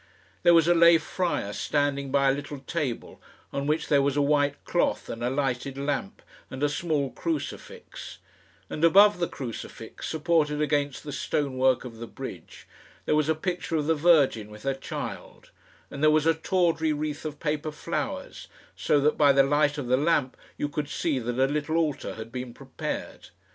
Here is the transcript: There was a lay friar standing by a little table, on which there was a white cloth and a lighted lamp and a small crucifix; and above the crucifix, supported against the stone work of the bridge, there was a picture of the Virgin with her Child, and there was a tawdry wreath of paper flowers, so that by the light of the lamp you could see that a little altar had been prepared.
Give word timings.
There 0.41 0.55
was 0.55 0.67
a 0.67 0.73
lay 0.73 0.97
friar 0.97 1.53
standing 1.53 2.09
by 2.11 2.27
a 2.27 2.33
little 2.33 2.57
table, 2.61 3.21
on 3.53 3.67
which 3.67 3.87
there 3.87 4.01
was 4.01 4.17
a 4.17 4.21
white 4.23 4.55
cloth 4.65 5.07
and 5.09 5.23
a 5.23 5.29
lighted 5.29 5.77
lamp 5.77 6.23
and 6.49 6.63
a 6.63 6.69
small 6.69 7.11
crucifix; 7.11 8.17
and 8.67 8.83
above 8.83 9.19
the 9.19 9.27
crucifix, 9.27 10.07
supported 10.09 10.59
against 10.59 11.03
the 11.03 11.11
stone 11.11 11.55
work 11.55 11.85
of 11.85 11.97
the 11.99 12.07
bridge, 12.07 12.67
there 13.05 13.15
was 13.15 13.29
a 13.29 13.35
picture 13.35 13.75
of 13.75 13.85
the 13.85 13.93
Virgin 13.93 14.49
with 14.49 14.63
her 14.63 14.73
Child, 14.73 15.51
and 15.91 16.01
there 16.01 16.09
was 16.09 16.25
a 16.25 16.33
tawdry 16.33 16.91
wreath 16.93 17.23
of 17.23 17.39
paper 17.39 17.71
flowers, 17.71 18.47
so 18.75 18.99
that 19.01 19.19
by 19.19 19.31
the 19.31 19.43
light 19.43 19.77
of 19.77 19.85
the 19.85 19.97
lamp 19.97 20.35
you 20.57 20.67
could 20.67 20.89
see 20.89 21.19
that 21.19 21.37
a 21.37 21.45
little 21.45 21.77
altar 21.77 22.15
had 22.15 22.31
been 22.31 22.55
prepared. 22.55 23.27